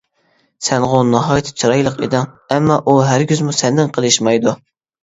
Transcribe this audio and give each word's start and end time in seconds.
سەنغۇ 0.67 1.01
ناھايىتى 1.09 1.53
چىرايلىق 1.65 2.01
ئىدىڭ، 2.07 2.27
ئەمما 2.57 2.81
ئۇ 2.89 2.99
ھەرگىزمۇ 3.13 3.59
سەندىن 3.63 3.95
قېلىشمايدۇ. 3.99 4.59